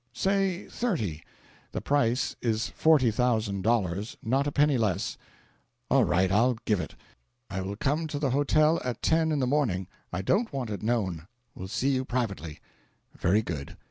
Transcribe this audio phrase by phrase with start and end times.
[0.13, 1.23] "Say thirty."
[1.73, 5.15] "The price is forty thousand dollars; not a penny less."
[5.91, 6.95] "All right, I'll give it.
[7.51, 9.85] I will come to the hotel at ten in the morning.
[10.11, 12.59] I don't want it known; will see you privately."
[13.15, 13.77] "Very good."